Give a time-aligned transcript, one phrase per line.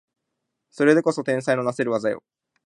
[0.71, 2.23] それでこそ天才のなせる技よ